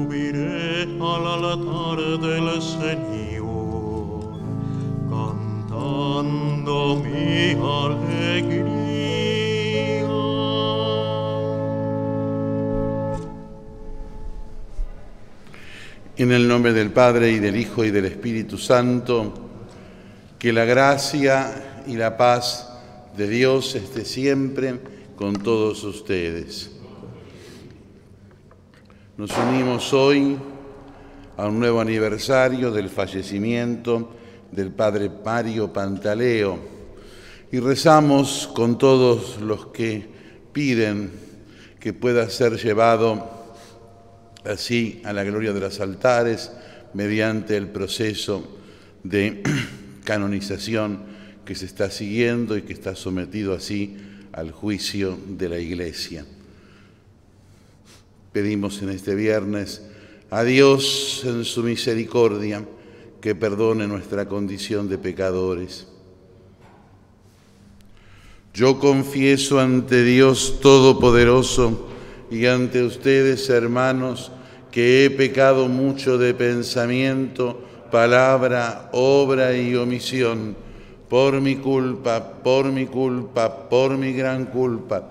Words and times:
subiré 0.00 0.82
al 0.98 1.44
altar 1.44 1.98
del 2.20 2.62
Señor, 2.62 4.40
cantando 5.10 7.02
mi 7.04 7.52
alegría. 7.52 8.80
En 16.16 16.32
el 16.32 16.48
nombre 16.48 16.72
del 16.72 16.90
Padre 16.90 17.32
y 17.32 17.38
del 17.38 17.56
Hijo 17.56 17.84
y 17.84 17.90
del 17.90 18.06
Espíritu 18.06 18.56
Santo, 18.56 19.34
que 20.38 20.52
la 20.52 20.64
gracia 20.64 21.82
y 21.86 21.96
la 21.96 22.16
paz 22.16 22.68
de 23.16 23.28
Dios 23.28 23.74
esté 23.74 24.04
siempre 24.06 24.80
con 25.16 25.34
todos 25.34 25.84
ustedes. 25.84 26.79
Nos 29.20 29.36
unimos 29.36 29.92
hoy 29.92 30.38
a 31.36 31.46
un 31.46 31.60
nuevo 31.60 31.78
aniversario 31.78 32.70
del 32.70 32.88
fallecimiento 32.88 34.14
del 34.50 34.70
Padre 34.70 35.10
Mario 35.22 35.70
Pantaleo 35.70 36.58
y 37.52 37.58
rezamos 37.58 38.48
con 38.54 38.78
todos 38.78 39.38
los 39.42 39.66
que 39.66 40.06
piden 40.54 41.10
que 41.78 41.92
pueda 41.92 42.30
ser 42.30 42.56
llevado 42.56 43.28
así 44.46 45.02
a 45.04 45.12
la 45.12 45.22
gloria 45.22 45.52
de 45.52 45.60
los 45.60 45.80
altares 45.80 46.50
mediante 46.94 47.58
el 47.58 47.68
proceso 47.68 48.56
de 49.04 49.42
canonización 50.04 51.02
que 51.44 51.54
se 51.54 51.66
está 51.66 51.90
siguiendo 51.90 52.56
y 52.56 52.62
que 52.62 52.72
está 52.72 52.94
sometido 52.96 53.52
así 53.52 53.98
al 54.32 54.50
juicio 54.50 55.18
de 55.28 55.50
la 55.50 55.58
Iglesia. 55.58 56.24
Pedimos 58.32 58.80
en 58.82 58.90
este 58.90 59.14
viernes 59.14 59.82
a 60.30 60.44
Dios 60.44 61.22
en 61.24 61.44
su 61.44 61.64
misericordia 61.64 62.64
que 63.20 63.34
perdone 63.34 63.88
nuestra 63.88 64.26
condición 64.26 64.88
de 64.88 64.98
pecadores. 64.98 65.88
Yo 68.54 68.78
confieso 68.78 69.58
ante 69.60 70.04
Dios 70.04 70.60
Todopoderoso 70.60 71.88
y 72.30 72.46
ante 72.46 72.82
ustedes, 72.82 73.48
hermanos, 73.50 74.30
que 74.70 75.04
he 75.04 75.10
pecado 75.10 75.68
mucho 75.68 76.16
de 76.16 76.32
pensamiento, 76.32 77.60
palabra, 77.90 78.90
obra 78.92 79.56
y 79.56 79.74
omisión, 79.74 80.56
por 81.08 81.40
mi 81.40 81.56
culpa, 81.56 82.40
por 82.44 82.70
mi 82.70 82.86
culpa, 82.86 83.68
por 83.68 83.96
mi 83.98 84.12
gran 84.12 84.46
culpa. 84.46 85.10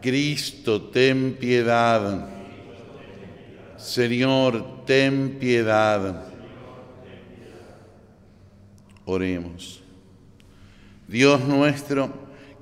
Cristo, 0.00 0.80
ten 0.80 1.36
piedad. 1.38 2.28
Señor, 3.76 4.84
ten 4.86 5.38
piedad. 5.38 6.24
Oremos. 9.04 9.82
Dios 11.08 11.40
nuestro, 11.44 12.12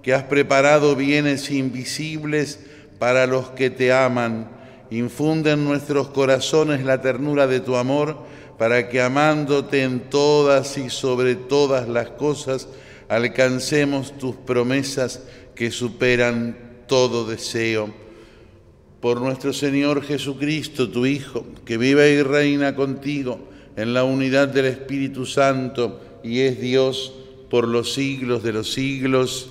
que 0.02 0.14
has 0.14 0.22
preparado 0.22 0.96
bienes 0.96 1.50
invisibles 1.50 2.60
para 2.98 3.26
los 3.26 3.50
que 3.50 3.70
te 3.70 3.92
aman, 3.92 4.48
infunde 4.90 5.52
en 5.52 5.64
nuestros 5.64 6.08
corazones 6.08 6.84
la 6.84 7.00
ternura 7.02 7.46
de 7.46 7.60
tu 7.60 7.76
amor, 7.76 8.16
para 8.58 8.88
que 8.88 9.00
amándote 9.00 9.82
en 9.82 10.00
todas 10.10 10.78
y 10.78 10.90
sobre 10.90 11.36
todas 11.36 11.88
las 11.88 12.10
cosas, 12.10 12.68
alcancemos 13.08 14.16
tus 14.18 14.34
promesas 14.34 15.22
que 15.54 15.70
superan 15.70 16.67
todo 16.88 17.24
deseo. 17.24 17.94
Por 19.00 19.20
nuestro 19.20 19.52
Señor 19.52 20.02
Jesucristo, 20.02 20.90
tu 20.90 21.06
Hijo, 21.06 21.46
que 21.64 21.78
vive 21.78 22.14
y 22.14 22.22
reina 22.22 22.74
contigo 22.74 23.38
en 23.76 23.94
la 23.94 24.02
unidad 24.02 24.48
del 24.48 24.66
Espíritu 24.66 25.24
Santo 25.24 26.00
y 26.24 26.40
es 26.40 26.60
Dios 26.60 27.14
por 27.48 27.68
los 27.68 27.94
siglos 27.94 28.42
de 28.42 28.52
los 28.52 28.72
siglos. 28.72 29.50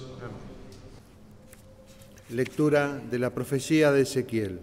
Lectura 2.29 3.01
de 3.09 3.19
la 3.19 3.33
profecía 3.33 3.93
de 3.93 4.01
Ezequiel. 4.01 4.59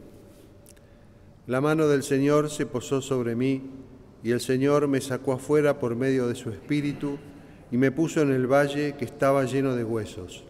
La 1.47 1.63
mano 1.63 1.89
del 1.89 2.03
Señor 2.03 2.51
se 2.51 2.67
posó 2.67 3.01
sobre 3.01 3.35
mí 3.37 3.63
y 4.23 4.33
el 4.33 4.41
Señor 4.41 4.87
me 4.87 5.01
sacó 5.01 5.33
afuera 5.33 5.79
por 5.79 5.97
medio 5.97 6.29
de 6.29 6.35
su 6.35 6.51
espíritu 6.51 7.19
y 7.73 7.79
me 7.79 7.91
puso 7.91 8.21
en 8.21 8.33
el 8.33 8.47
valle 8.47 8.97
que 8.99 9.07
estaba 9.07 9.45
lleno 9.45 9.75
de 9.75 9.85
huesos 9.85 10.45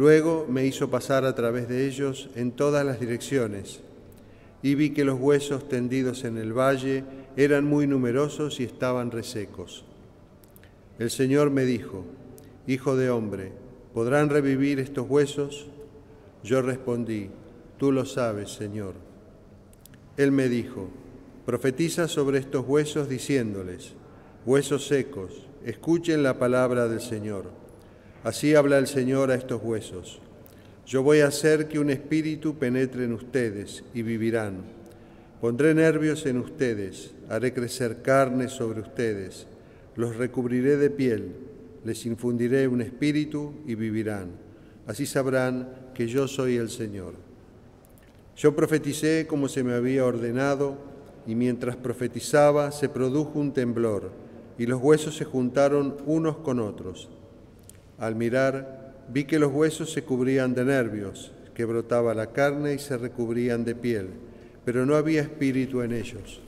Luego 0.00 0.46
me 0.48 0.64
hizo 0.64 0.88
pasar 0.88 1.26
a 1.26 1.34
través 1.34 1.68
de 1.68 1.86
ellos 1.86 2.30
en 2.34 2.52
todas 2.52 2.86
las 2.86 3.00
direcciones, 3.00 3.80
y 4.62 4.74
vi 4.74 4.94
que 4.94 5.04
los 5.04 5.20
huesos 5.20 5.68
tendidos 5.68 6.24
en 6.24 6.38
el 6.38 6.54
valle 6.54 7.04
eran 7.36 7.66
muy 7.66 7.86
numerosos 7.86 8.60
y 8.60 8.64
estaban 8.64 9.10
resecos. 9.10 9.84
El 10.98 11.10
Señor 11.10 11.50
me 11.50 11.66
dijo, 11.66 12.06
Hijo 12.66 12.96
de 12.96 13.10
hombre, 13.10 13.52
¿podrán 13.92 14.30
revivir 14.30 14.80
estos 14.80 15.06
huesos? 15.06 15.68
Yo 16.42 16.62
respondí, 16.62 17.28
Tú 17.76 17.92
lo 17.92 18.06
sabes, 18.06 18.52
Señor. 18.52 18.94
Él 20.16 20.32
me 20.32 20.48
dijo, 20.48 20.88
Profetiza 21.44 22.08
sobre 22.08 22.38
estos 22.38 22.66
huesos 22.66 23.06
diciéndoles, 23.06 23.92
Huesos 24.46 24.86
secos, 24.86 25.46
escuchen 25.62 26.22
la 26.22 26.38
palabra 26.38 26.88
del 26.88 27.02
Señor. 27.02 27.60
Así 28.22 28.54
habla 28.54 28.76
el 28.76 28.86
Señor 28.86 29.30
a 29.30 29.34
estos 29.34 29.62
huesos. 29.62 30.20
Yo 30.86 31.02
voy 31.02 31.20
a 31.20 31.28
hacer 31.28 31.68
que 31.68 31.78
un 31.78 31.88
espíritu 31.88 32.54
penetre 32.54 33.04
en 33.04 33.14
ustedes 33.14 33.82
y 33.94 34.02
vivirán. 34.02 34.56
Pondré 35.40 35.72
nervios 35.74 36.26
en 36.26 36.36
ustedes, 36.36 37.12
haré 37.30 37.54
crecer 37.54 38.02
carne 38.02 38.48
sobre 38.48 38.82
ustedes, 38.82 39.46
los 39.96 40.16
recubriré 40.16 40.76
de 40.76 40.90
piel, 40.90 41.32
les 41.82 42.04
infundiré 42.04 42.68
un 42.68 42.82
espíritu 42.82 43.54
y 43.66 43.74
vivirán. 43.74 44.32
Así 44.86 45.06
sabrán 45.06 45.70
que 45.94 46.06
yo 46.06 46.28
soy 46.28 46.56
el 46.56 46.68
Señor. 46.68 47.14
Yo 48.36 48.54
profeticé 48.54 49.26
como 49.26 49.48
se 49.48 49.64
me 49.64 49.72
había 49.72 50.04
ordenado, 50.04 50.76
y 51.26 51.34
mientras 51.34 51.76
profetizaba 51.76 52.70
se 52.70 52.90
produjo 52.90 53.38
un 53.38 53.54
temblor, 53.54 54.10
y 54.58 54.66
los 54.66 54.82
huesos 54.82 55.16
se 55.16 55.24
juntaron 55.24 55.96
unos 56.04 56.36
con 56.38 56.60
otros 56.60 57.08
al 58.00 58.16
mirar, 58.16 59.04
vi 59.08 59.24
que 59.24 59.38
los 59.38 59.52
huesos 59.52 59.92
se 59.92 60.02
cubrían 60.02 60.54
de 60.54 60.64
nervios, 60.64 61.32
que 61.54 61.66
brotaba 61.66 62.14
la 62.14 62.32
carne 62.32 62.74
y 62.74 62.78
se 62.78 62.96
recubrían 62.96 63.64
de 63.64 63.74
piel, 63.74 64.08
pero 64.64 64.86
no 64.86 64.96
había 64.96 65.20
espíritu 65.20 65.82
en 65.82 65.92
ellos. 65.92 66.40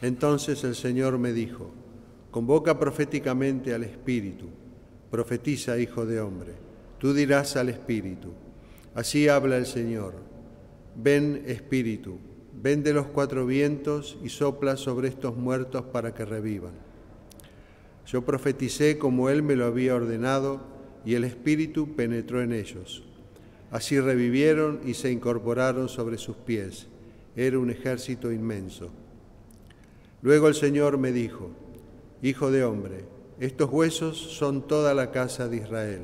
Entonces 0.00 0.62
el 0.64 0.76
Señor 0.76 1.18
me 1.18 1.32
dijo, 1.32 1.72
convoca 2.30 2.78
proféticamente 2.78 3.74
al 3.74 3.82
espíritu, 3.82 4.46
profetiza, 5.10 5.78
hijo 5.78 6.06
de 6.06 6.20
hombre, 6.20 6.52
tú 6.98 7.12
dirás 7.12 7.56
al 7.56 7.68
espíritu, 7.68 8.32
así 8.94 9.28
habla 9.28 9.56
el 9.56 9.66
Señor, 9.66 10.14
ven 10.94 11.42
espíritu, 11.46 12.18
ven 12.52 12.84
de 12.84 12.92
los 12.92 13.06
cuatro 13.06 13.46
vientos 13.46 14.16
y 14.22 14.28
sopla 14.28 14.76
sobre 14.76 15.08
estos 15.08 15.36
muertos 15.36 15.86
para 15.86 16.14
que 16.14 16.24
revivan. 16.24 16.83
Yo 18.06 18.24
profeticé 18.24 18.98
como 18.98 19.30
Él 19.30 19.42
me 19.42 19.56
lo 19.56 19.66
había 19.66 19.94
ordenado 19.94 20.60
y 21.04 21.14
el 21.14 21.24
Espíritu 21.24 21.94
penetró 21.94 22.42
en 22.42 22.52
ellos. 22.52 23.04
Así 23.70 23.98
revivieron 23.98 24.80
y 24.84 24.94
se 24.94 25.10
incorporaron 25.10 25.88
sobre 25.88 26.18
sus 26.18 26.36
pies. 26.36 26.86
Era 27.34 27.58
un 27.58 27.70
ejército 27.70 28.30
inmenso. 28.30 28.90
Luego 30.22 30.48
el 30.48 30.54
Señor 30.54 30.96
me 30.98 31.12
dijo, 31.12 31.50
Hijo 32.22 32.50
de 32.50 32.64
hombre, 32.64 33.04
estos 33.40 33.70
huesos 33.70 34.16
son 34.16 34.66
toda 34.66 34.94
la 34.94 35.10
casa 35.10 35.48
de 35.48 35.58
Israel. 35.58 36.02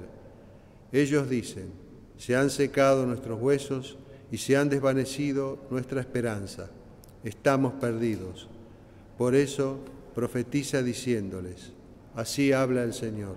Ellos 0.92 1.30
dicen, 1.30 1.70
se 2.18 2.36
han 2.36 2.50
secado 2.50 3.06
nuestros 3.06 3.40
huesos 3.40 3.96
y 4.30 4.38
se 4.38 4.56
han 4.56 4.68
desvanecido 4.68 5.58
nuestra 5.70 6.00
esperanza. 6.00 6.68
Estamos 7.24 7.74
perdidos. 7.74 8.48
Por 9.16 9.34
eso 9.34 9.78
profetiza 10.14 10.82
diciéndoles, 10.82 11.72
Así 12.14 12.52
habla 12.52 12.82
el 12.82 12.92
Señor. 12.92 13.36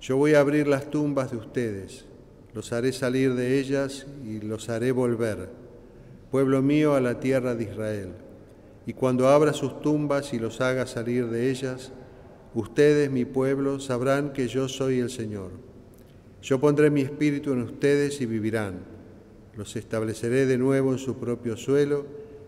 Yo 0.00 0.16
voy 0.16 0.34
a 0.34 0.40
abrir 0.40 0.66
las 0.66 0.90
tumbas 0.90 1.30
de 1.30 1.36
ustedes, 1.38 2.04
los 2.54 2.72
haré 2.72 2.92
salir 2.92 3.34
de 3.34 3.58
ellas 3.58 4.06
y 4.24 4.40
los 4.40 4.68
haré 4.68 4.92
volver, 4.92 5.48
pueblo 6.30 6.60
mío, 6.60 6.94
a 6.94 7.00
la 7.00 7.20
tierra 7.20 7.54
de 7.54 7.64
Israel. 7.64 8.08
y 8.84 8.94
cuando 8.94 9.28
abra 9.28 9.52
sus 9.52 9.80
tumbas 9.80 10.34
y 10.34 10.40
los 10.40 10.60
haga 10.60 10.86
salir 10.86 11.28
de 11.28 11.50
ellas, 11.50 11.92
ustedes, 12.52 13.10
mi 13.12 13.24
pueblo, 13.24 13.78
sabrán 13.78 14.32
que 14.32 14.48
yo 14.48 14.68
soy 14.68 14.98
el 14.98 15.08
Señor. 15.08 15.52
Yo 16.42 16.60
pondré 16.60 16.90
mi 16.90 17.02
espíritu 17.02 17.52
en 17.52 17.62
ustedes 17.62 18.20
y 18.20 18.26
vivirán. 18.26 18.80
Los 19.56 19.76
estableceré 19.76 20.46
de 20.46 20.58
nuevo 20.58 20.92
en 20.92 20.98
su 20.98 21.16
propio 21.16 21.56
suelo 21.56 22.06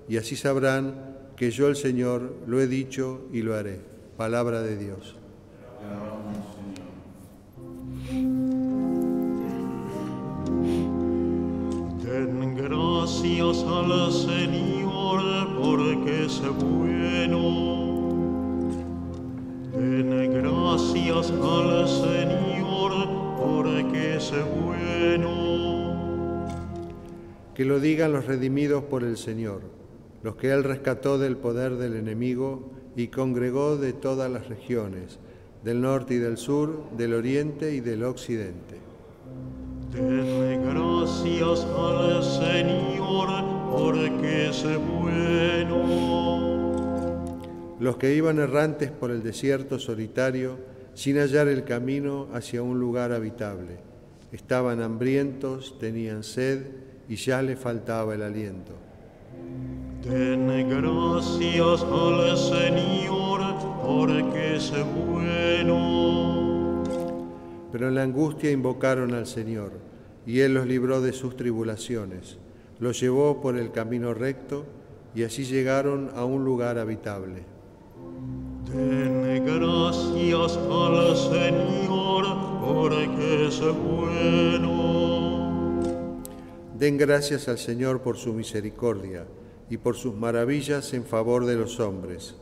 y 0.08 0.16
así 0.16 0.34
sabrán 0.34 1.14
que 1.36 1.52
yo 1.52 1.68
el 1.68 1.76
Señor 1.76 2.34
lo 2.48 2.60
he 2.60 2.66
dicho 2.66 3.28
y 3.32 3.42
lo 3.42 3.54
haré. 3.54 3.93
Palabra 4.16 4.62
de 4.62 4.76
Dios. 4.76 5.16
Den 12.00 12.54
gracias 12.54 13.64
al 13.64 14.12
Señor 14.12 15.20
porque 15.60 16.26
es 16.26 16.40
bueno. 16.62 17.40
Den 19.72 20.32
gracias 20.32 21.32
al 21.32 21.88
Señor 21.88 22.92
porque 23.36 24.16
es 24.16 24.32
bueno. 24.64 25.34
Que 27.56 27.64
lo 27.64 27.80
digan 27.80 28.12
los 28.12 28.26
redimidos 28.26 28.84
por 28.84 29.02
el 29.02 29.16
Señor, 29.16 29.62
los 30.22 30.36
que 30.36 30.52
Él 30.52 30.62
rescató 30.62 31.18
del 31.18 31.36
poder 31.36 31.74
del 31.78 31.96
enemigo 31.96 32.70
y 32.96 33.08
congregó 33.08 33.76
de 33.76 33.92
todas 33.92 34.30
las 34.30 34.48
regiones, 34.48 35.18
del 35.62 35.80
norte 35.80 36.14
y 36.14 36.18
del 36.18 36.36
sur, 36.36 36.90
del 36.96 37.14
oriente 37.14 37.74
y 37.74 37.80
del 37.80 38.04
occidente. 38.04 38.76
Den 39.92 40.64
gracias 40.64 41.64
al 41.64 42.22
Señor 42.22 43.28
porque 43.70 44.48
es 44.48 44.64
bueno. 45.00 45.84
Los 47.80 47.96
que 47.96 48.14
iban 48.14 48.38
errantes 48.38 48.90
por 48.90 49.10
el 49.10 49.22
desierto 49.22 49.78
solitario, 49.78 50.58
sin 50.94 51.18
hallar 51.18 51.48
el 51.48 51.64
camino 51.64 52.28
hacia 52.32 52.62
un 52.62 52.78
lugar 52.78 53.12
habitable, 53.12 53.78
estaban 54.32 54.80
hambrientos, 54.80 55.78
tenían 55.78 56.22
sed 56.22 56.66
y 57.08 57.16
ya 57.16 57.42
les 57.42 57.58
faltaba 57.58 58.14
el 58.14 58.22
aliento. 58.22 58.72
Den 60.04 60.68
gracias 60.68 61.80
al 61.80 62.36
Señor 62.36 63.40
porque 63.82 64.56
es 64.56 64.70
bueno. 65.10 66.84
Pero 67.72 67.88
en 67.88 67.94
la 67.94 68.02
angustia 68.02 68.50
invocaron 68.50 69.14
al 69.14 69.26
Señor, 69.26 69.72
y 70.26 70.40
Él 70.40 70.52
los 70.52 70.66
libró 70.66 71.00
de 71.00 71.14
sus 71.14 71.38
tribulaciones, 71.38 72.36
los 72.80 73.00
llevó 73.00 73.40
por 73.40 73.56
el 73.56 73.72
camino 73.72 74.12
recto, 74.12 74.66
y 75.14 75.22
así 75.22 75.44
llegaron 75.44 76.10
a 76.14 76.26
un 76.26 76.44
lugar 76.44 76.76
habitable. 76.78 77.44
Den 78.70 79.46
gracias 79.46 80.58
al 80.58 81.16
Señor 81.16 82.26
porque 82.62 83.46
es 83.46 83.58
bueno. 83.82 84.74
Den 86.78 86.98
gracias 86.98 87.48
al 87.48 87.56
Señor 87.56 88.02
por 88.02 88.18
su 88.18 88.34
misericordia 88.34 89.24
y 89.70 89.78
por 89.78 89.96
sus 89.96 90.14
maravillas 90.14 90.92
en 90.94 91.04
favor 91.04 91.46
de 91.46 91.56
los 91.56 91.80
hombres, 91.80 92.34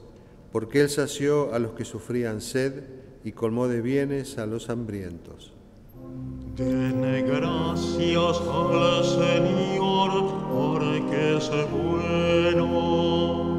porque 0.51 0.81
Él 0.81 0.91
sació 0.91 1.55
a 1.55 1.59
los 1.59 1.73
que 1.73 1.85
sufrían 1.85 2.41
sed 2.41 2.85
y 3.25 3.33
colmó 3.33 3.69
de 3.69 3.81
bienes 3.81 4.39
a 4.39 4.47
los 4.47 4.71
hambrientos. 4.71 5.53
Den 6.57 7.01
gracias 7.27 8.41
al 8.41 9.05
Señor 9.05 10.11
porque 10.53 11.37
es 11.37 11.51
bueno. 11.71 13.52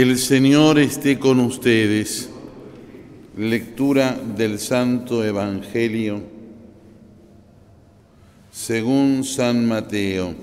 El 0.00 0.16
Señor 0.16 0.78
esté 0.78 1.18
con 1.18 1.40
ustedes. 1.40 2.30
Lectura 3.36 4.18
del 4.34 4.58
Santo 4.58 5.22
Evangelio 5.22 6.22
según 8.50 9.24
San 9.24 9.68
Mateo. 9.68 10.34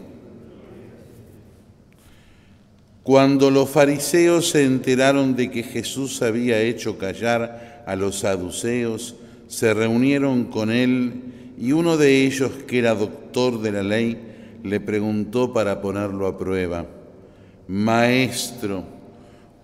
Cuando 3.02 3.50
los 3.50 3.68
fariseos 3.68 4.48
se 4.48 4.64
enteraron 4.64 5.36
de 5.36 5.50
que 5.50 5.64
Jesús 5.64 6.22
había 6.22 6.62
hecho 6.62 7.00
callar 7.00 7.84
a 7.88 7.96
los 7.96 8.20
saduceos, 8.20 9.16
se 9.48 9.74
reunieron 9.74 10.46
con 10.46 10.70
él 10.70 11.14
y 11.60 11.72
uno 11.72 11.98
de 11.98 12.28
ellos, 12.28 12.52
que 12.68 12.78
era 12.78 12.94
doctor 12.94 13.60
de 13.60 13.72
la 13.72 13.82
ley, 13.82 14.20
le 14.64 14.80
preguntó 14.80 15.52
para 15.52 15.82
ponerlo 15.82 16.28
a 16.28 16.38
prueba, 16.38 16.86
Maestro, 17.68 18.97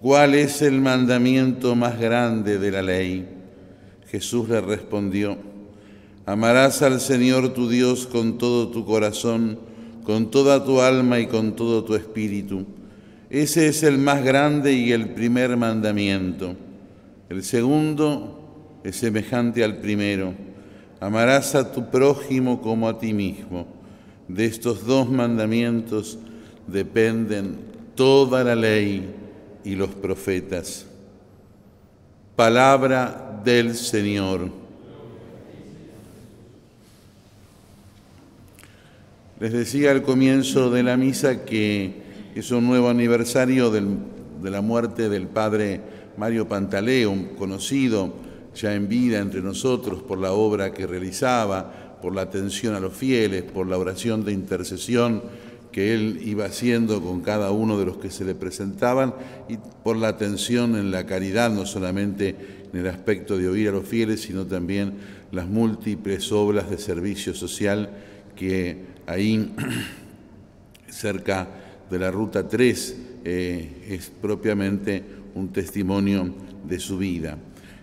¿cuál 0.03 0.35
es 0.35 0.61
el 0.61 0.81
mandamiento 0.81 1.75
más 1.75 1.97
grande 1.97 2.59
de 2.59 2.71
la 2.71 2.81
ley? 2.81 3.25
Jesús 4.09 4.49
le 4.49 4.59
respondió, 4.59 5.37
Amarás 6.25 6.81
al 6.81 6.99
Señor 6.99 7.53
tu 7.53 7.69
Dios 7.69 8.05
con 8.05 8.37
todo 8.37 8.67
tu 8.67 8.85
corazón, 8.85 9.57
con 10.03 10.29
toda 10.29 10.65
tu 10.65 10.81
alma 10.81 11.21
y 11.21 11.27
con 11.27 11.55
todo 11.55 11.85
tu 11.85 11.95
espíritu. 11.95 12.65
Ese 13.29 13.67
es 13.67 13.81
el 13.83 13.97
más 13.97 14.25
grande 14.25 14.73
y 14.73 14.91
el 14.91 15.13
primer 15.13 15.55
mandamiento. 15.55 16.53
El 17.29 17.41
segundo 17.41 18.81
es 18.83 18.97
semejante 18.97 19.63
al 19.63 19.77
primero. 19.77 20.33
Amarás 20.99 21.55
a 21.55 21.71
tu 21.71 21.89
prójimo 21.89 22.61
como 22.61 22.89
a 22.89 22.99
ti 22.99 23.13
mismo. 23.13 23.67
De 24.27 24.45
estos 24.45 24.85
dos 24.85 25.09
mandamientos 25.09 26.19
dependen 26.67 27.57
toda 27.95 28.43
la 28.43 28.55
ley 28.55 29.22
y 29.63 29.75
los 29.75 29.89
profetas. 29.89 30.85
Palabra 32.35 33.41
del 33.43 33.75
Señor. 33.75 34.49
Les 39.39 39.51
decía 39.51 39.91
al 39.91 40.03
comienzo 40.03 40.71
de 40.71 40.83
la 40.83 40.95
misa 40.97 41.45
que 41.45 42.01
es 42.35 42.51
un 42.51 42.65
nuevo 42.65 42.89
aniversario 42.89 43.69
de 43.71 44.49
la 44.49 44.61
muerte 44.61 45.09
del 45.09 45.27
padre 45.27 45.81
Mario 46.17 46.47
Pantaleo, 46.47 47.13
conocido 47.37 48.13
ya 48.55 48.73
en 48.73 48.87
vida 48.87 49.19
entre 49.19 49.41
nosotros 49.41 50.01
por 50.03 50.19
la 50.19 50.31
obra 50.31 50.71
que 50.71 50.87
realizaba, 50.87 51.97
por 52.01 52.13
la 52.13 52.21
atención 52.23 52.75
a 52.75 52.79
los 52.79 52.93
fieles, 52.93 53.43
por 53.43 53.67
la 53.67 53.77
oración 53.77 54.23
de 54.23 54.31
intercesión 54.31 55.23
que 55.73 55.93
él 55.93 56.21
iba 56.23 56.45
haciendo 56.45 57.01
con 57.01 57.19
cada 57.19 57.51
uno 57.51 57.77
de 57.77 57.85
los 57.85 57.97
que 57.97 58.09
se 58.09 58.23
le 58.23 58.35
presentaban 58.35 59.13
y 59.49 59.57
por 59.83 59.97
la 59.97 60.07
atención 60.07 60.77
en 60.77 60.91
la 60.91 61.05
caridad, 61.05 61.51
no 61.51 61.65
solamente 61.65 62.35
en 62.71 62.79
el 62.79 62.87
aspecto 62.87 63.37
de 63.37 63.49
oír 63.49 63.67
a 63.67 63.71
los 63.73 63.85
fieles, 63.85 64.21
sino 64.21 64.45
también 64.45 64.93
las 65.33 65.47
múltiples 65.47 66.31
obras 66.31 66.69
de 66.69 66.77
servicio 66.77 67.33
social 67.33 67.89
que 68.35 68.77
ahí 69.07 69.51
cerca 70.87 71.49
de 71.89 71.99
la 71.99 72.11
Ruta 72.11 72.47
3 72.47 72.97
eh, 73.25 73.87
es 73.89 74.09
propiamente 74.09 75.03
un 75.35 75.49
testimonio 75.49 76.33
de 76.67 76.79
su 76.79 76.97
vida. 76.97 77.37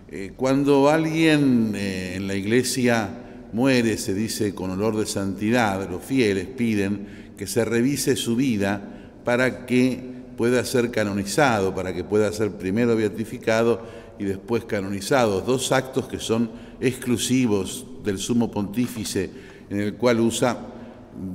Eh, 0.09 0.31
cuando 0.35 0.89
alguien 0.89 1.73
eh, 1.75 2.13
en 2.15 2.27
la 2.27 2.35
iglesia 2.35 3.09
muere, 3.53 3.97
se 3.97 4.13
dice 4.13 4.53
con 4.55 4.71
olor 4.71 4.97
de 4.97 5.05
santidad, 5.05 5.89
los 5.89 6.03
fieles 6.03 6.47
piden 6.47 7.33
que 7.37 7.47
se 7.47 7.65
revise 7.65 8.15
su 8.15 8.35
vida 8.35 8.81
para 9.23 9.65
que 9.65 9.99
pueda 10.37 10.63
ser 10.65 10.91
canonizado, 10.91 11.75
para 11.75 11.93
que 11.93 12.03
pueda 12.03 12.31
ser 12.31 12.51
primero 12.51 12.95
beatificado 12.95 13.81
y 14.17 14.25
después 14.25 14.65
canonizado. 14.65 15.41
Dos 15.41 15.71
actos 15.71 16.07
que 16.07 16.19
son 16.19 16.51
exclusivos 16.79 17.85
del 18.03 18.17
sumo 18.17 18.49
pontífice, 18.49 19.29
en 19.69 19.79
el 19.79 19.95
cual 19.95 20.19
usa 20.19 20.57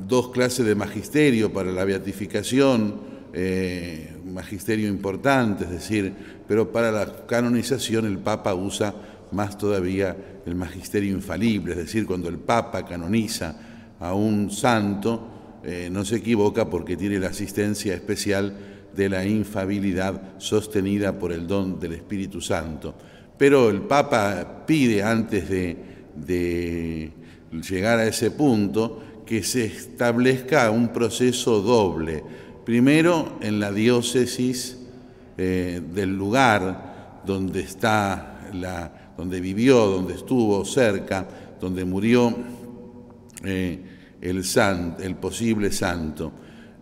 dos 0.08 0.30
clases 0.30 0.66
de 0.66 0.74
magisterio 0.74 1.52
para 1.52 1.70
la 1.70 1.84
beatificación, 1.84 3.00
eh, 3.32 4.16
magisterio 4.24 4.88
importante, 4.88 5.64
es 5.64 5.70
decir, 5.70 6.12
pero 6.48 6.72
para 6.72 6.90
la 6.90 7.26
canonización 7.26 8.06
el 8.06 8.18
Papa 8.18 8.54
usa 8.54 8.94
más 9.32 9.58
todavía 9.58 10.16
el 10.44 10.54
magisterio 10.54 11.12
infalible, 11.12 11.72
es 11.72 11.78
decir, 11.78 12.06
cuando 12.06 12.28
el 12.28 12.38
Papa 12.38 12.84
canoniza 12.84 13.56
a 13.98 14.14
un 14.14 14.50
santo, 14.50 15.60
eh, 15.64 15.88
no 15.90 16.04
se 16.04 16.16
equivoca 16.16 16.68
porque 16.70 16.96
tiene 16.96 17.18
la 17.18 17.28
asistencia 17.28 17.94
especial 17.94 18.56
de 18.94 19.08
la 19.08 19.26
infabilidad 19.26 20.38
sostenida 20.38 21.18
por 21.18 21.32
el 21.32 21.46
don 21.46 21.78
del 21.78 21.94
Espíritu 21.94 22.40
Santo. 22.40 22.94
Pero 23.36 23.68
el 23.68 23.82
Papa 23.82 24.64
pide 24.66 25.02
antes 25.02 25.48
de, 25.48 27.12
llegar 27.68 27.98
a 27.98 28.06
ese 28.06 28.30
punto 28.30 29.02
que 29.26 29.42
se 29.42 29.66
establezca 29.66 30.70
un 30.70 30.88
proceso 30.88 31.60
doble. 31.60 32.22
Primero 32.64 33.38
en 33.40 33.60
la 33.60 33.72
diócesis 33.72 34.78
eh, 35.36 35.82
del 35.92 36.16
lugar 36.16 37.22
donde 37.26 37.60
está 37.60 38.50
la, 38.54 39.05
donde 39.16 39.40
vivió, 39.40 39.86
donde 39.86 40.14
estuvo 40.14 40.64
cerca, 40.64 41.26
donde 41.60 41.84
murió 41.84 42.34
eh, 43.44 43.78
el, 44.20 44.42
el 45.00 45.14
posible 45.16 45.72
santo. 45.72 46.32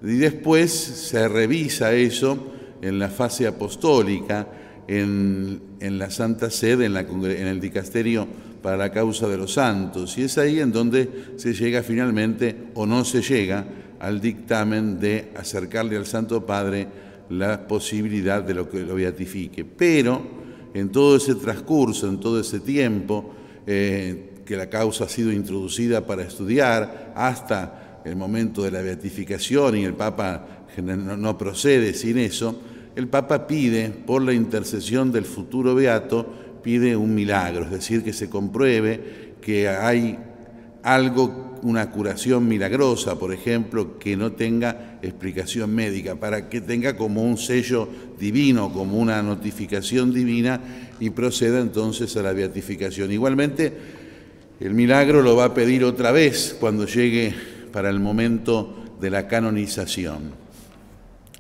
Y 0.03 0.17
después 0.17 0.71
se 0.71 1.29
revisa 1.29 1.93
eso 1.93 2.53
en 2.83 2.99
la 2.99 3.09
fase 3.09 3.47
apostólica, 3.47 4.49
en, 4.87 5.61
la 5.81 6.11
Santa 6.11 6.51
Sede, 6.51 6.87
en, 6.87 6.97
en 6.97 7.47
el 7.47 7.61
dicasterio 7.61 8.27
para 8.63 8.77
la 8.77 8.91
causa 8.91 9.29
de 9.29 9.39
los 9.39 9.55
santos. 9.55 10.17
Y 10.19 10.23
es 10.23 10.37
ahí 10.39 10.61
en 10.61 10.73
donde 10.73 11.09
se 11.37 11.55
llega 11.55 11.83
finalmente, 11.83 12.57
o 12.75 12.87
no 12.87 13.05
se 13.05 13.23
llega, 13.23 13.65
al 14.01 14.21
dictamen 14.21 15.01
de 15.01 15.33
acercarle 15.37 15.97
al 15.97 16.07
Santo 16.07 16.45
Padre 16.45 16.87
la 17.31 17.67
posibilidad 17.67 18.43
de 18.43 18.55
lo 18.55 18.69
que 18.69 18.81
lo 18.81 18.95
beatifique. 18.97 19.65
Pero 19.65 20.44
en 20.75 20.91
todo 20.91 21.17
ese 21.17 21.37
transcurso, 21.37 22.09
en 22.09 22.19
todo 22.19 22.41
ese 22.41 22.61
tiempo, 22.61 23.33
eh, 23.67 24.31
que 24.45 24.57
la 24.57 24.69
causa 24.69 25.05
ha 25.05 25.09
sido 25.09 25.33
introducida 25.33 26.05
para 26.05 26.23
estudiar 26.23 27.13
hasta 27.17 28.03
el 28.05 28.17
momento 28.17 28.63
de 28.63 28.71
la 28.71 28.83
beatificación 28.83 29.79
y 29.79 29.85
el 29.85 29.95
Papa 29.95 30.67
no 30.83 31.39
procede 31.39 31.95
sin 31.95 32.19
eso, 32.19 32.61
el 32.97 33.09
Papa 33.09 33.47
pide, 33.47 33.89
por 33.89 34.23
la 34.23 34.33
intercesión 34.33 35.11
del 35.11 35.25
futuro 35.25 35.75
beato, 35.75 36.27
pide 36.63 36.97
un 36.97 37.15
milagro, 37.15 37.65
es 37.65 37.71
decir, 37.71 38.03
que 38.03 38.13
se 38.13 38.29
compruebe 38.29 39.35
que 39.41 39.69
hay 39.69 40.19
algo, 40.85 41.59
una 41.63 41.91
curación 41.91 42.47
milagrosa, 42.47 43.19
por 43.19 43.33
ejemplo, 43.33 43.99
que 43.99 44.19
no 44.19 44.33
tenga 44.33 44.99
explicación 45.01 45.75
médica, 45.75 46.15
para 46.15 46.51
que 46.51 46.61
tenga 46.61 46.95
como 46.95 47.23
un 47.23 47.39
sello 47.39 47.89
divino, 48.21 48.71
como 48.71 48.99
una 48.99 49.23
notificación 49.23 50.13
divina 50.13 50.61
y 51.01 51.09
proceda 51.11 51.61
entonces 51.61 52.15
a 52.19 52.23
la 52.23 52.35
beatificación. 52.35 53.11
Igualmente, 53.11 53.73
el 54.61 54.75
milagro 54.75 55.23
lo 55.23 55.35
va 55.35 55.47
a 55.47 55.55
pedir 55.55 55.85
otra 55.85 56.13
vez 56.13 56.55
cuando 56.61 56.87
llegue 56.87 57.35
para 57.73 57.89
el 57.89 57.99
momento 57.99 58.85
de 59.01 59.11
la 59.11 59.27
canonización. 59.27 60.33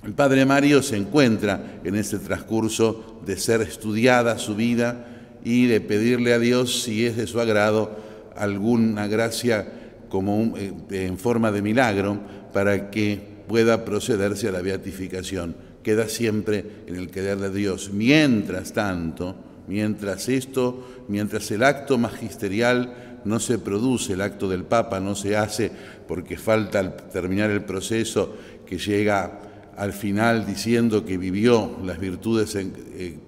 El 0.06 0.14
padre 0.14 0.46
Mario 0.46 0.82
se 0.82 0.96
encuentra 0.96 1.80
en 1.84 1.96
ese 1.96 2.18
transcurso 2.18 3.20
de 3.26 3.36
ser 3.36 3.60
estudiada 3.60 4.38
su 4.38 4.56
vida 4.56 5.06
y 5.44 5.66
de 5.66 5.82
pedirle 5.82 6.32
a 6.32 6.38
Dios, 6.38 6.82
si 6.82 7.04
es 7.04 7.18
de 7.18 7.26
su 7.26 7.40
agrado, 7.40 8.03
alguna 8.36 9.06
gracia 9.06 9.66
como 10.08 10.56
eh, 10.56 10.72
en 10.90 11.18
forma 11.18 11.50
de 11.50 11.62
milagro 11.62 12.18
para 12.52 12.90
que 12.90 13.20
pueda 13.48 13.84
procederse 13.84 14.48
a 14.48 14.52
la 14.52 14.62
beatificación. 14.62 15.56
Queda 15.82 16.08
siempre 16.08 16.64
en 16.86 16.96
el 16.96 17.10
querer 17.10 17.38
de 17.38 17.50
Dios. 17.50 17.90
Mientras 17.92 18.72
tanto, 18.72 19.36
mientras 19.68 20.28
esto, 20.28 21.04
mientras 21.08 21.50
el 21.50 21.62
acto 21.62 21.98
magisterial 21.98 23.20
no 23.24 23.40
se 23.40 23.58
produce, 23.58 24.14
el 24.14 24.20
acto 24.20 24.48
del 24.48 24.64
Papa 24.64 25.00
no 25.00 25.14
se 25.14 25.36
hace 25.36 25.70
porque 26.06 26.36
falta 26.36 26.96
terminar 26.96 27.50
el 27.50 27.64
proceso 27.64 28.34
que 28.66 28.78
llega 28.78 29.40
al 29.76 29.92
final 29.92 30.46
diciendo 30.46 31.04
que 31.04 31.18
vivió 31.18 31.78
las 31.84 31.98
virtudes 31.98 32.54
eh, 32.54 33.18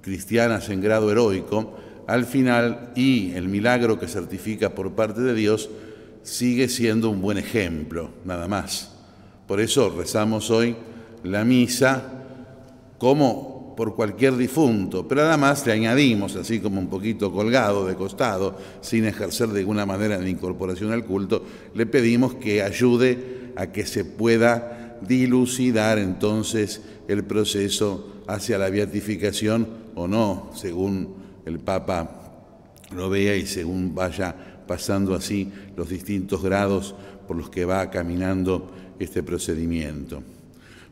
cristianas 0.00 0.68
en 0.68 0.80
grado 0.80 1.10
heroico, 1.10 1.74
al 2.08 2.24
final 2.24 2.90
y 2.96 3.32
el 3.32 3.48
milagro 3.48 3.98
que 4.00 4.08
certifica 4.08 4.70
por 4.70 4.92
parte 4.92 5.20
de 5.20 5.34
Dios 5.34 5.68
sigue 6.22 6.68
siendo 6.68 7.10
un 7.10 7.20
buen 7.20 7.36
ejemplo, 7.36 8.10
nada 8.24 8.48
más. 8.48 8.94
Por 9.46 9.60
eso 9.60 9.94
rezamos 9.94 10.50
hoy 10.50 10.74
la 11.22 11.44
misa 11.44 12.02
como 12.96 13.74
por 13.76 13.94
cualquier 13.94 14.38
difunto, 14.38 15.06
pero 15.06 15.22
además 15.22 15.66
le 15.66 15.72
añadimos, 15.72 16.34
así 16.36 16.60
como 16.60 16.80
un 16.80 16.88
poquito 16.88 17.30
colgado 17.30 17.86
de 17.86 17.94
costado, 17.94 18.56
sin 18.80 19.04
ejercer 19.04 19.50
de 19.50 19.60
ninguna 19.60 19.84
manera 19.84 20.18
la 20.18 20.28
incorporación 20.28 20.92
al 20.92 21.04
culto, 21.04 21.44
le 21.74 21.84
pedimos 21.84 22.34
que 22.36 22.62
ayude 22.62 23.52
a 23.54 23.66
que 23.66 23.84
se 23.84 24.06
pueda 24.06 24.98
dilucidar 25.06 25.98
entonces 25.98 26.80
el 27.06 27.24
proceso 27.24 28.22
hacia 28.26 28.56
la 28.56 28.70
beatificación 28.70 29.68
o 29.94 30.08
no, 30.08 30.50
según 30.54 31.17
el 31.48 31.58
Papa 31.58 32.10
lo 32.94 33.10
vea 33.10 33.36
y 33.36 33.46
según 33.46 33.94
vaya 33.94 34.34
pasando 34.66 35.14
así 35.14 35.50
los 35.76 35.88
distintos 35.88 36.42
grados 36.42 36.94
por 37.26 37.36
los 37.36 37.50
que 37.50 37.64
va 37.64 37.90
caminando 37.90 38.70
este 38.98 39.22
procedimiento. 39.22 40.22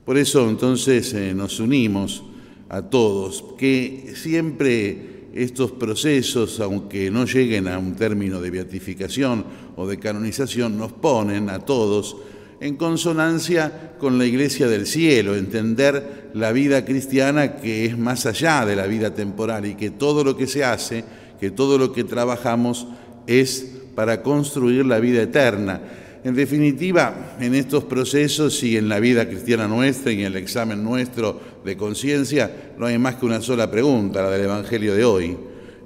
Por 0.04 0.18
eso 0.18 0.48
entonces 0.48 1.12
eh, 1.14 1.34
nos 1.34 1.60
unimos 1.60 2.22
a 2.68 2.82
todos, 2.82 3.44
que 3.58 4.12
siempre 4.16 5.28
estos 5.34 5.72
procesos, 5.72 6.60
aunque 6.60 7.10
no 7.10 7.26
lleguen 7.26 7.68
a 7.68 7.78
un 7.78 7.94
término 7.94 8.40
de 8.40 8.50
beatificación 8.50 9.44
o 9.76 9.86
de 9.86 9.98
canonización, 9.98 10.78
nos 10.78 10.92
ponen 10.92 11.50
a 11.50 11.60
todos 11.60 12.16
en 12.60 12.76
consonancia 12.76 13.92
con 13.98 14.18
la 14.18 14.24
Iglesia 14.24 14.68
del 14.68 14.86
cielo, 14.86 15.36
entender 15.36 16.30
la 16.34 16.52
vida 16.52 16.84
cristiana 16.84 17.56
que 17.56 17.86
es 17.86 17.98
más 17.98 18.26
allá 18.26 18.64
de 18.64 18.76
la 18.76 18.86
vida 18.86 19.14
temporal 19.14 19.66
y 19.66 19.74
que 19.74 19.90
todo 19.90 20.24
lo 20.24 20.36
que 20.36 20.46
se 20.46 20.64
hace, 20.64 21.04
que 21.40 21.50
todo 21.50 21.78
lo 21.78 21.92
que 21.92 22.04
trabajamos 22.04 22.86
es 23.26 23.66
para 23.94 24.22
construir 24.22 24.86
la 24.86 24.98
vida 24.98 25.22
eterna 25.22 25.80
en 26.26 26.34
definitiva, 26.34 27.36
en 27.38 27.54
estos 27.54 27.84
procesos 27.84 28.60
y 28.64 28.76
en 28.76 28.88
la 28.88 28.98
vida 28.98 29.28
cristiana 29.28 29.68
nuestra 29.68 30.10
y 30.10 30.22
en 30.22 30.26
el 30.26 30.34
examen 30.34 30.82
nuestro 30.82 31.40
de 31.64 31.76
conciencia, 31.76 32.72
no 32.76 32.86
hay 32.86 32.98
más 32.98 33.14
que 33.14 33.26
una 33.26 33.40
sola 33.40 33.70
pregunta, 33.70 34.22
la 34.22 34.30
del 34.30 34.46
Evangelio 34.46 34.92
de 34.96 35.04
hoy. 35.04 35.36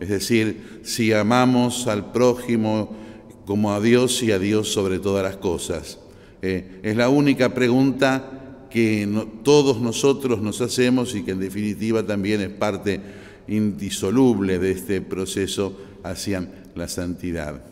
Es 0.00 0.08
decir, 0.08 0.80
si 0.82 1.12
amamos 1.12 1.86
al 1.88 2.10
prójimo 2.10 2.96
como 3.44 3.74
a 3.74 3.82
Dios 3.82 4.22
y 4.22 4.32
a 4.32 4.38
Dios 4.38 4.72
sobre 4.72 4.98
todas 4.98 5.22
las 5.22 5.36
cosas. 5.36 5.98
Eh, 6.42 6.80
es 6.82 6.96
la 6.96 7.08
única 7.08 7.52
pregunta 7.52 8.66
que 8.70 9.08
todos 9.42 9.80
nosotros 9.80 10.40
nos 10.40 10.60
hacemos 10.60 11.14
y 11.14 11.22
que 11.22 11.32
en 11.32 11.40
definitiva 11.40 12.02
también 12.04 12.40
es 12.40 12.50
parte 12.50 13.00
indisoluble 13.48 14.58
de 14.58 14.70
este 14.70 15.00
proceso 15.00 15.76
hacia 16.02 16.48
la 16.74 16.88
santidad 16.88 17.70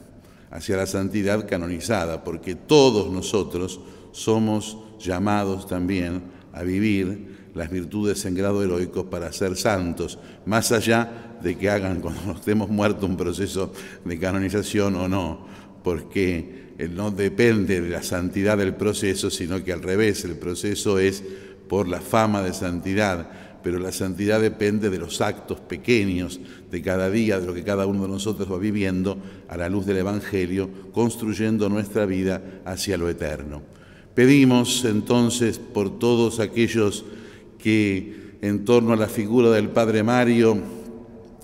hacia 0.51 0.77
la 0.77 0.87
santidad 0.87 1.47
canonizada, 1.47 2.25
porque 2.25 2.55
todos 2.55 3.11
nosotros 3.11 3.81
somos 4.13 4.79
llamados 4.99 5.67
también 5.67 6.23
a 6.53 6.63
vivir 6.63 7.37
las 7.55 7.71
virtudes 7.71 8.25
en 8.25 8.35
grado 8.35 8.63
heroico 8.63 9.11
para 9.11 9.33
ser 9.33 9.57
santos, 9.57 10.19
más 10.47 10.73
allá 10.73 11.37
de 11.43 11.57
que 11.57 11.71
hagan 11.71 12.01
cuando 12.01 12.33
estemos 12.33 12.69
muertos 12.69 13.09
un 13.09 13.17
proceso 13.17 13.73
de 14.05 14.19
canonización 14.19 14.97
o 14.97 15.09
no, 15.09 15.47
porque 15.83 16.68
no 16.79 17.11
depende 17.11 17.81
de 17.81 17.89
la 17.89 18.03
santidad 18.03 18.59
del 18.59 18.75
proceso, 18.75 19.31
sino 19.31 19.65
que 19.65 19.73
al 19.73 19.83
revés, 19.83 20.25
el 20.25 20.37
proceso 20.37 20.99
es 20.99 21.25
por 21.69 21.89
la 21.89 22.01
fama 22.01 22.43
de 22.43 22.53
santidad 22.53 23.29
pero 23.63 23.79
la 23.79 23.93
santidad 23.93 24.41
depende 24.41 24.89
de 24.89 24.99
los 24.99 25.21
actos 25.21 25.61
pequeños 25.61 26.41
de 26.71 26.83
cada 26.83 27.11
día, 27.11 27.41
de 27.41 27.47
lo 27.47 27.55
que 27.55 27.65
cada 27.65 27.87
uno 27.87 28.03
de 28.03 28.09
nosotros 28.09 28.51
va 28.51 28.59
viviendo 28.59 29.19
a 29.49 29.57
la 29.57 29.69
luz 29.69 29.85
del 29.87 29.99
Evangelio, 29.99 30.71
construyendo 30.93 31.69
nuestra 31.69 32.07
vida 32.07 32.63
hacia 32.65 32.97
lo 32.97 33.09
eterno. 33.09 33.63
Pedimos 34.15 34.85
entonces 34.85 35.59
por 35.59 35.99
todos 35.99 36.41
aquellos 36.41 37.05
que 37.59 38.39
en 38.41 38.65
torno 38.65 38.93
a 38.93 38.97
la 38.97 39.09
figura 39.09 39.51
del 39.51 39.69
Padre 39.69 40.03
Mario 40.03 40.59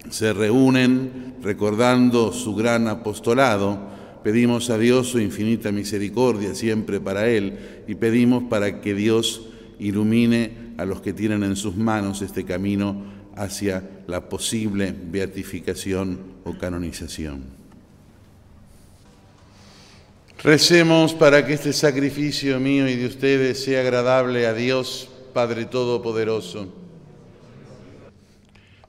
se 0.09 0.33
reúnen 0.33 1.35
recordando 1.43 2.33
su 2.33 2.55
gran 2.55 2.89
apostolado, 2.89 3.94
pedimos 4.25 4.71
a 4.71 4.79
Dios 4.79 5.09
su 5.09 5.21
infinita 5.21 5.71
misericordia 5.71 6.55
siempre 6.55 6.99
para 6.99 7.29
Él 7.29 7.85
y 7.87 7.95
pedimos 7.95 8.45
para 8.45 8.81
que 8.81 8.95
Dios 8.95 9.43
ilumine 9.79 10.73
a 10.79 10.87
los 10.87 11.03
que 11.03 11.13
tienen 11.13 11.45
en 11.45 11.57
sus 11.57 11.77
manos 11.77 12.23
este 12.23 12.45
camino 12.45 13.05
hacia 13.37 13.85
la 14.07 14.29
posible 14.29 14.95
beatificación 14.99 16.19
o 16.45 16.57
canonización. 16.57 17.45
Recemos 20.43 21.13
para 21.13 21.45
que 21.47 21.53
este 21.53 21.73
sacrificio 21.73 22.59
mío 22.59 22.89
y 22.89 22.97
de 22.97 23.07
ustedes 23.07 23.63
sea 23.63 23.81
agradable 23.81 24.47
a 24.47 24.55
Dios, 24.55 25.09
Padre 25.35 25.67
Todopoderoso. 25.67 26.73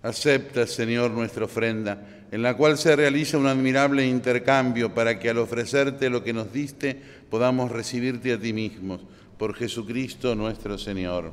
Acepta, 0.01 0.65
Señor, 0.67 1.11
nuestra 1.11 1.45
ofrenda 1.45 2.14
en 2.35 2.41
la 2.41 2.57
cual 2.57 2.77
se 2.77 2.97
realiza 2.97 3.37
un 3.37 3.47
admirable 3.47 4.05
intercambio 4.05 4.93
para 4.93 5.17
que 5.17 5.29
al 5.29 5.37
ofrecerte 5.37 6.09
lo 6.09 6.21
que 6.21 6.33
nos 6.33 6.51
diste 6.51 6.99
podamos 7.29 7.71
recibirte 7.71 8.33
a 8.33 8.37
ti 8.37 8.51
mismos, 8.51 8.99
por 9.37 9.55
Jesucristo 9.55 10.35
nuestro 10.35 10.77
Señor. 10.77 11.31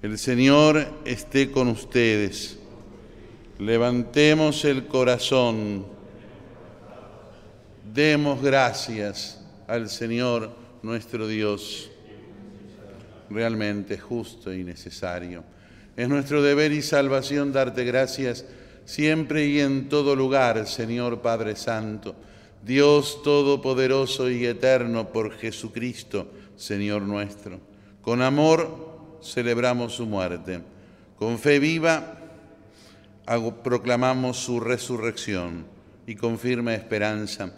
El 0.00 0.16
Señor 0.16 0.86
esté 1.04 1.50
con 1.50 1.68
ustedes. 1.68 2.58
Levantemos 3.58 4.64
el 4.64 4.86
corazón. 4.86 5.84
Demos 7.92 8.40
gracias 8.40 9.44
al 9.66 9.90
Señor 9.90 10.52
nuestro 10.82 11.28
Dios. 11.28 11.90
Realmente 13.28 13.98
justo 13.98 14.54
y 14.54 14.64
necesario. 14.64 15.44
Es 15.98 16.08
nuestro 16.08 16.42
deber 16.42 16.72
y 16.72 16.80
salvación 16.80 17.52
darte 17.52 17.84
gracias 17.84 18.46
siempre 18.84 19.46
y 19.46 19.60
en 19.60 19.88
todo 19.88 20.16
lugar, 20.16 20.66
Señor 20.66 21.20
Padre 21.20 21.56
Santo, 21.56 22.14
Dios 22.64 23.22
Todopoderoso 23.22 24.30
y 24.30 24.46
Eterno 24.46 25.08
por 25.08 25.32
Jesucristo, 25.32 26.28
Señor 26.56 27.02
nuestro. 27.02 27.60
Con 28.02 28.22
amor 28.22 29.18
celebramos 29.22 29.94
su 29.94 30.06
muerte. 30.06 30.60
Con 31.16 31.38
fe 31.38 31.58
viva 31.58 32.18
proclamamos 33.62 34.38
su 34.38 34.60
resurrección 34.60 35.64
y 36.06 36.14
con 36.14 36.38
firme 36.38 36.74
esperanza 36.74 37.52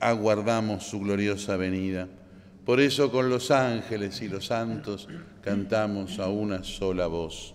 aguardamos 0.00 0.84
su 0.84 1.00
gloriosa 1.00 1.56
venida. 1.56 2.08
Por 2.64 2.80
eso 2.80 3.10
con 3.10 3.28
los 3.28 3.50
ángeles 3.50 4.20
y 4.22 4.28
los 4.28 4.46
santos 4.46 5.08
cantamos 5.42 6.18
a 6.18 6.28
una 6.28 6.64
sola 6.64 7.06
voz. 7.06 7.54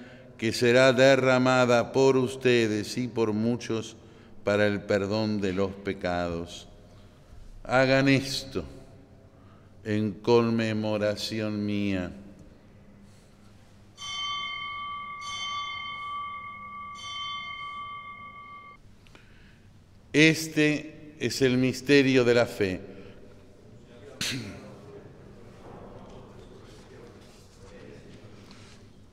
que 0.41 0.51
será 0.51 0.91
derramada 0.91 1.91
por 1.91 2.17
ustedes 2.17 2.97
y 2.97 3.07
por 3.07 3.31
muchos 3.31 3.95
para 4.43 4.65
el 4.65 4.81
perdón 4.81 5.39
de 5.39 5.53
los 5.53 5.69
pecados. 5.71 6.67
Hagan 7.63 8.09
esto 8.09 8.63
en 9.83 10.13
conmemoración 10.13 11.63
mía. 11.63 12.11
Este 20.11 21.13
es 21.19 21.43
el 21.43 21.55
misterio 21.59 22.23
de 22.23 22.33
la 22.33 22.47
fe. 22.47 22.81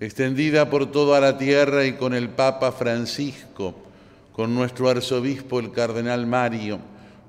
extendida 0.00 0.68
por 0.68 0.90
toda 0.90 1.20
la 1.20 1.38
tierra 1.38 1.86
y 1.86 1.94
con 1.94 2.14
el 2.14 2.28
Papa 2.28 2.72
Francisco, 2.72 3.74
con 4.32 4.54
nuestro 4.54 4.88
arzobispo 4.88 5.60
el 5.60 5.72
Cardenal 5.72 6.26
Mario, 6.26 6.78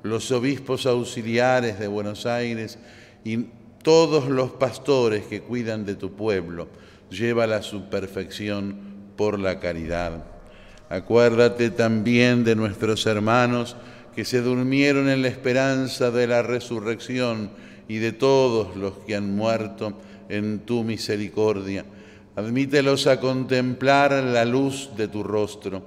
los 0.04 0.32
obispos 0.32 0.86
auxiliares 0.86 1.80
de 1.80 1.88
Buenos 1.88 2.26
Aires 2.26 2.78
y 3.24 3.46
todos 3.84 4.28
los 4.28 4.52
pastores 4.52 5.26
que 5.26 5.42
cuidan 5.42 5.86
de 5.86 5.96
tu 5.96 6.12
pueblo. 6.14 6.68
Llévala 7.10 7.58
a 7.58 7.64
su 7.64 7.90
perfección 7.90 8.76
por 9.16 9.40
la 9.40 9.60
caridad. 9.60 10.26
Acuérdate 10.90 11.70
también 11.70 12.44
de 12.44 12.56
nuestros 12.56 13.06
hermanos 13.06 13.76
que 14.16 14.26
se 14.26 14.42
durmieron 14.42 15.10
en 15.10 15.22
la 15.22 15.28
esperanza 15.28 16.12
de 16.12 16.28
la 16.28 16.42
resurrección 16.42 17.52
y 17.88 17.98
de 17.98 18.12
todos 18.12 18.76
los 18.76 18.94
que 19.00 19.16
han 19.16 19.36
muerto 19.36 19.94
en 20.28 20.60
tu 20.60 20.84
misericordia. 20.84 21.86
Admítelos 22.38 23.08
a 23.08 23.20
contemplar 23.20 24.12
la 24.24 24.46
luz 24.46 24.92
de 24.96 25.08
tu 25.08 25.24
rostro. 25.24 25.82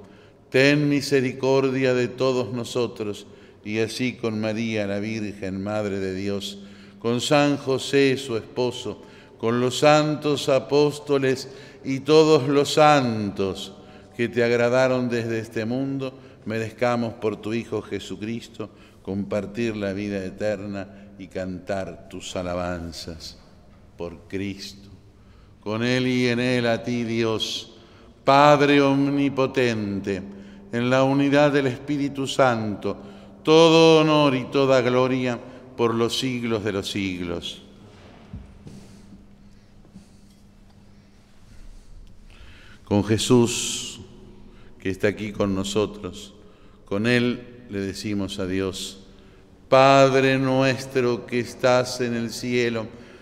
Ten 0.50 0.88
misericordia 0.88 1.94
de 1.94 2.08
todos 2.08 2.52
nosotros 2.52 3.28
y 3.64 3.78
así 3.78 4.14
con 4.14 4.40
María, 4.40 4.88
la 4.88 4.98
Virgen, 4.98 5.62
Madre 5.62 6.00
de 6.00 6.12
Dios, 6.12 6.58
con 6.98 7.20
San 7.20 7.56
José, 7.56 8.16
su 8.16 8.36
esposo, 8.36 9.00
con 9.38 9.60
los 9.60 9.78
santos 9.78 10.48
apóstoles 10.48 11.50
y 11.84 12.00
todos 12.00 12.48
los 12.48 12.72
santos 12.72 13.72
que 14.16 14.28
te 14.28 14.42
agradaron 14.42 15.08
desde 15.08 15.38
este 15.38 15.64
mundo, 15.64 16.18
merezcamos 16.46 17.14
por 17.14 17.36
tu 17.36 17.54
Hijo 17.54 17.80
Jesucristo 17.80 18.70
compartir 19.02 19.76
la 19.76 19.92
vida 19.92 20.24
eterna 20.24 21.12
y 21.16 21.28
cantar 21.28 22.08
tus 22.08 22.34
alabanzas 22.34 23.38
por 23.96 24.26
Cristo. 24.26 24.90
Con 25.62 25.82
Él 25.82 26.06
y 26.06 26.28
en 26.28 26.40
Él 26.40 26.66
a 26.66 26.82
ti, 26.82 27.04
Dios, 27.04 27.72
Padre 28.24 28.80
Omnipotente, 28.80 30.22
en 30.72 30.90
la 30.90 31.02
unidad 31.02 31.52
del 31.52 31.66
Espíritu 31.66 32.26
Santo, 32.26 32.96
todo 33.42 34.00
honor 34.00 34.34
y 34.34 34.44
toda 34.44 34.80
gloria 34.80 35.38
por 35.76 35.94
los 35.94 36.18
siglos 36.18 36.64
de 36.64 36.72
los 36.72 36.90
siglos. 36.90 37.62
Con 42.84 43.04
Jesús, 43.04 44.00
que 44.78 44.90
está 44.90 45.08
aquí 45.08 45.32
con 45.32 45.54
nosotros, 45.54 46.34
con 46.84 47.06
Él 47.06 47.64
le 47.70 47.80
decimos 47.80 48.38
a 48.38 48.46
Dios, 48.46 49.00
Padre 49.68 50.38
nuestro 50.38 51.26
que 51.26 51.38
estás 51.38 52.00
en 52.00 52.14
el 52.14 52.30
cielo, 52.30 52.88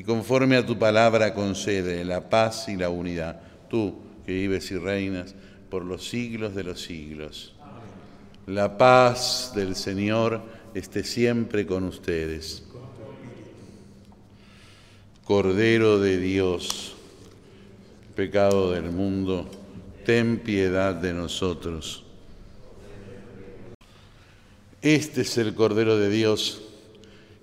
Y 0.00 0.02
conforme 0.02 0.56
a 0.56 0.64
tu 0.64 0.78
palabra 0.78 1.34
concede 1.34 2.06
la 2.06 2.30
paz 2.30 2.70
y 2.70 2.76
la 2.78 2.88
unidad, 2.88 3.38
tú 3.68 3.96
que 4.24 4.32
vives 4.32 4.70
y 4.70 4.78
reinas 4.78 5.34
por 5.68 5.84
los 5.84 6.08
siglos 6.08 6.54
de 6.54 6.64
los 6.64 6.80
siglos. 6.80 7.54
La 8.46 8.78
paz 8.78 9.52
del 9.54 9.76
Señor 9.76 10.40
esté 10.72 11.04
siempre 11.04 11.66
con 11.66 11.84
ustedes. 11.84 12.62
Cordero 15.22 16.00
de 16.00 16.16
Dios, 16.16 16.94
pecado 18.16 18.72
del 18.72 18.92
mundo 18.92 19.50
ten 20.06 20.38
piedad 20.38 20.94
de 20.94 21.12
nosotros. 21.12 22.04
Este 24.80 25.20
es 25.20 25.36
el 25.36 25.54
Cordero 25.54 25.98
de 25.98 26.08
Dios 26.08 26.62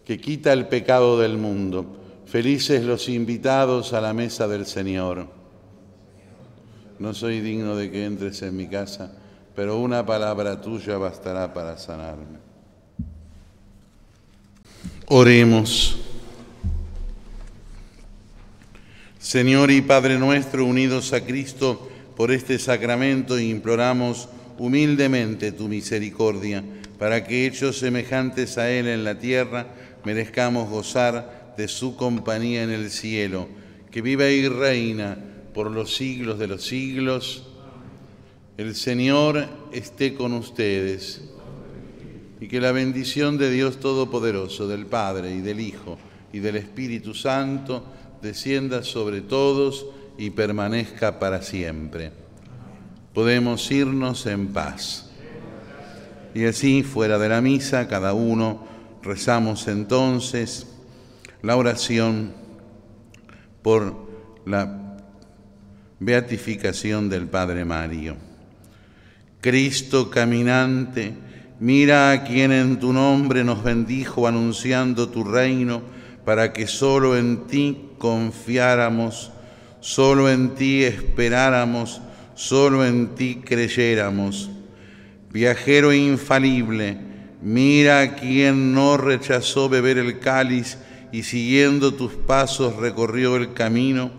que 0.05 0.19
quita 0.19 0.53
el 0.53 0.67
pecado 0.67 1.19
del 1.19 1.37
mundo. 1.37 2.05
Felices 2.27 2.83
los 2.83 3.07
invitados 3.07 3.93
a 3.93 4.01
la 4.01 4.13
mesa 4.13 4.49
del 4.49 4.65
Señor. 4.65 5.27
No 6.99 7.13
soy 7.13 7.39
digno 7.39 7.77
de 7.77 7.89
que 7.89 8.03
entres 8.03 8.41
en 8.41 8.57
mi 8.57 8.67
casa, 8.67 9.13
pero 9.55 9.79
una 9.79 10.05
palabra 10.05 10.59
tuya 10.59 10.97
bastará 10.97 11.53
para 11.53 11.77
sanarme. 11.77 12.39
Oremos. 15.07 15.99
Señor 19.19 19.71
y 19.71 19.79
Padre 19.79 20.19
nuestro, 20.19 20.65
unidos 20.65 21.13
a 21.13 21.21
Cristo, 21.21 21.89
por 22.17 22.33
este 22.33 22.59
sacramento 22.59 23.39
imploramos 23.39 24.27
humildemente 24.57 25.53
tu 25.53 25.69
misericordia, 25.69 26.61
para 26.99 27.23
que 27.23 27.45
hechos 27.45 27.79
semejantes 27.79 28.57
a 28.57 28.69
Él 28.69 28.87
en 28.87 29.05
la 29.05 29.17
tierra, 29.17 29.67
merezcamos 30.03 30.69
gozar 30.69 31.36
de 31.57 31.67
su 31.67 31.95
compañía 31.95 32.63
en 32.63 32.69
el 32.69 32.91
cielo, 32.91 33.47
que 33.91 34.01
viva 34.01 34.29
y 34.29 34.47
reina 34.47 35.17
por 35.53 35.71
los 35.71 35.95
siglos 35.95 36.37
de 36.37 36.47
los 36.47 36.63
siglos. 36.63 37.43
El 38.57 38.75
Señor 38.75 39.47
esté 39.71 40.13
con 40.13 40.33
ustedes 40.33 41.23
y 42.39 42.47
que 42.47 42.61
la 42.61 42.71
bendición 42.71 43.37
de 43.37 43.49
Dios 43.49 43.79
Todopoderoso, 43.79 44.67
del 44.67 44.85
Padre 44.85 45.33
y 45.33 45.41
del 45.41 45.59
Hijo 45.59 45.97
y 46.31 46.39
del 46.39 46.57
Espíritu 46.57 47.15
Santo, 47.15 47.83
descienda 48.21 48.83
sobre 48.83 49.21
todos 49.21 49.87
y 50.17 50.29
permanezca 50.29 51.19
para 51.19 51.41
siempre. 51.41 52.11
Podemos 53.13 53.71
irnos 53.71 54.27
en 54.27 54.47
paz. 54.49 55.09
Y 56.35 56.45
así, 56.45 56.83
fuera 56.83 57.17
de 57.17 57.29
la 57.29 57.41
misa, 57.41 57.87
cada 57.87 58.13
uno 58.13 58.67
rezamos 59.01 59.67
entonces 59.67 60.66
la 61.47 61.55
oración 61.55 62.33
por 63.61 63.95
la 64.45 64.97
beatificación 65.97 67.07
del 67.07 67.27
Padre 67.27 67.63
Mario. 67.63 68.17
Cristo 69.39 70.09
caminante, 70.09 71.13
mira 71.61 72.11
a 72.11 72.25
quien 72.25 72.51
en 72.51 72.79
tu 72.81 72.91
nombre 72.91 73.45
nos 73.45 73.63
bendijo 73.63 74.27
anunciando 74.27 75.07
tu 75.07 75.23
reino, 75.23 75.81
para 76.25 76.51
que 76.51 76.67
solo 76.67 77.17
en 77.17 77.47
ti 77.47 77.91
confiáramos 77.97 79.31
solo 79.79 80.29
en 80.29 80.53
ti 80.55 80.83
esperáramos, 80.83 82.01
solo 82.35 82.85
en 82.85 83.15
ti 83.15 83.41
creyéramos. 83.45 84.49
Viajero 85.31 85.93
infalible, 85.93 86.97
mira 87.41 88.01
a 88.01 88.15
quien 88.15 88.73
no 88.73 88.97
rechazó 88.97 89.69
beber 89.69 89.97
el 89.97 90.19
cáliz 90.19 90.77
y 91.17 91.23
siguiendo 91.23 91.95
tus 91.95 92.13
pasos 92.13 92.75
recorrió 92.75 93.37
el 93.37 93.53
camino, 93.53 94.11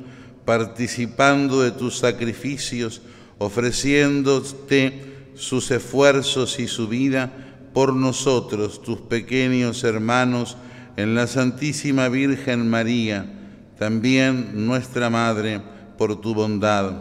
participando 0.45 1.63
de 1.63 1.71
tus 1.71 1.97
sacrificios, 1.97 3.03
ofreciéndote 3.39 5.29
sus 5.37 5.71
esfuerzos 5.71 6.59
y 6.59 6.67
su 6.67 6.89
vida 6.89 7.31
por 7.73 7.95
nosotros, 7.95 8.83
tus 8.83 8.99
pequeños 8.99 9.85
hermanos, 9.85 10.57
en 10.97 11.15
la 11.15 11.29
Santísima 11.29 12.09
Virgen 12.09 12.69
María 12.69 13.33
también 13.79 14.67
nuestra 14.67 15.09
Madre, 15.09 15.61
por 15.97 16.21
tu 16.21 16.35
bondad. 16.35 16.95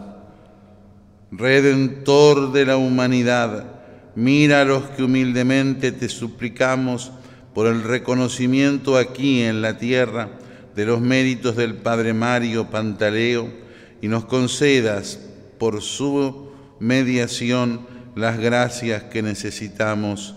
Redentor 1.32 2.52
de 2.52 2.68
la 2.68 2.78
humanidad, 2.78 3.66
mira 4.14 4.62
a 4.62 4.66
los 4.66 4.84
que 4.92 5.02
humildemente 5.02 5.92
te 5.92 6.08
suplicamos 6.08 7.12
por 7.58 7.65
el 7.65 7.82
reconocimiento 7.82 8.98
aquí 8.98 9.41
en 9.41 9.63
la 9.63 9.80
tierra 9.80 10.30
de 10.76 10.86
los 10.86 11.02
méritos 11.02 11.56
del 11.56 11.74
Padre 11.74 12.13
Mario 12.13 12.70
Pantaleo 12.70 13.52
y 14.00 14.08
nos 14.10 14.26
concedas 14.26 15.20
por 15.58 15.82
su 15.82 16.52
mediación 16.80 17.88
las 18.13 18.38
gracias 18.38 19.06
que 19.06 19.24
necesitamos. 19.24 20.36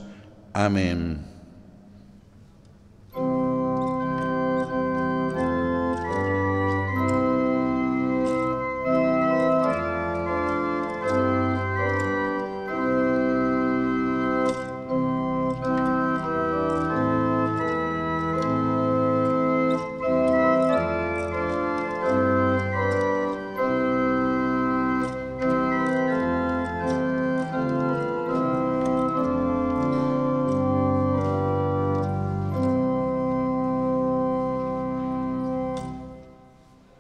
Amén. 0.55 1.30